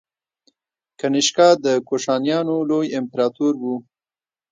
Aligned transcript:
کنیشکا 0.99 1.47
د 1.65 1.67
کوشانیانو 1.87 2.55
لوی 2.69 2.87
امپراتور 2.99 3.53
و 3.57 3.63